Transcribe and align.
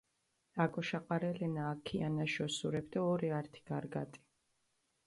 აკოშაყარელენა 0.63 1.67
აქ 1.73 1.83
ქიანაში 1.91 2.43
ოსურეფი 2.47 2.91
დო 2.97 3.01
ორე 3.13 3.29
ართი 3.43 3.61
გარგატი. 3.71 4.21